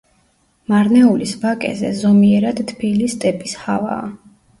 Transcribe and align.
მარნეულის 0.71 1.33
ვაკეზე 1.43 1.91
ზომიერად 1.97 2.61
თბილი 2.71 3.11
სტეპის 3.15 3.55
ჰავაა. 3.67 4.09